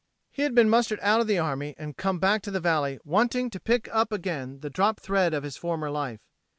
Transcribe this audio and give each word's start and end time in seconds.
He 0.31 0.41
had 0.41 0.55
been 0.55 0.67
mustered 0.67 0.97
out 1.03 1.21
of 1.21 1.27
the 1.27 1.37
army 1.37 1.75
and 1.77 1.95
come 1.95 2.17
back 2.17 2.41
to 2.41 2.49
the 2.49 2.59
valley 2.59 2.97
wanting 3.03 3.51
to 3.51 3.59
pick 3.59 3.87
up 3.95 4.11
again 4.11 4.61
the 4.61 4.69
dropped 4.71 5.01
thread 5.01 5.31
of 5.31 5.43
his 5.43 5.57
former 5.57 5.91
life. 5.91 6.21